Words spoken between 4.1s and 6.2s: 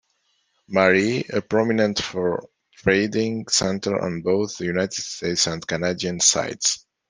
both the United States and Canadian